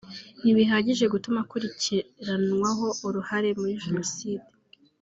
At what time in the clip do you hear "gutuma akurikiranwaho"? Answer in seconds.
1.13-2.87